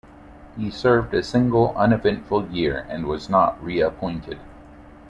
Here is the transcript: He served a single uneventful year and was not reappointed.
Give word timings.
He 0.57 0.71
served 0.71 1.13
a 1.13 1.21
single 1.21 1.77
uneventful 1.77 2.47
year 2.47 2.87
and 2.89 3.05
was 3.05 3.29
not 3.29 3.63
reappointed. 3.63 4.39